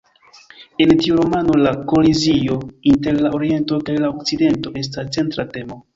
En 0.85 0.93
tiu 1.01 1.17
romano 1.19 1.57
la 1.67 1.73
kolizio 1.91 2.57
inter 2.93 3.19
la 3.27 3.33
Oriento 3.41 3.81
kaj 3.91 3.99
la 4.05 4.11
Okcidento 4.15 4.75
estas 4.83 5.13
centra 5.19 5.51
temo. 5.57 5.83